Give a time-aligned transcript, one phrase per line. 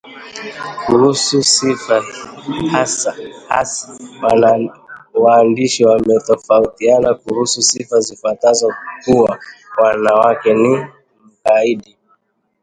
[0.85, 2.03] kuhusu sifa
[3.47, 3.89] hasi
[5.13, 8.73] waandishi wametofautiana kuhusu sifa zifuatazo:
[9.05, 9.39] kuwa
[9.79, 10.77] mwanamke ni
[11.25, 11.97] mkaidi